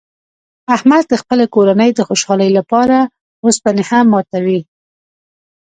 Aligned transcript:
احمد 0.75 1.03
د 1.07 1.13
خپلې 1.21 1.45
کورنۍ 1.55 1.89
د 1.93 1.99
خوشحالۍ 2.07 2.49
لپاره 2.57 2.97
اوسپنې 3.45 3.83
هم 3.89 4.05
ماتوي. 4.13 4.59